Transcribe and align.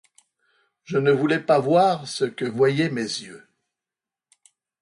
Je 0.83 0.97
ne 0.97 1.11
voulais 1.11 1.39
pas 1.39 1.59
voir 1.59 2.07
ce 2.07 2.25
que 2.25 2.43
voyaient 2.45 2.89
mes 2.89 3.03
yeux! 3.21 3.45